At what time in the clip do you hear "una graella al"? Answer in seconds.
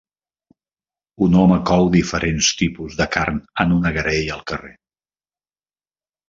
3.77-4.43